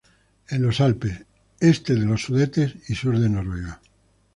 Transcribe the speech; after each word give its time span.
En 0.49 0.63
los 0.63 0.81
Alpes, 0.81 1.25
este 1.59 1.93
de 1.93 2.07
los 2.07 2.23
Sudetes 2.23 2.73
y 2.89 2.95
sur 2.95 3.19
de 3.19 3.29
Noruega. 3.29 3.81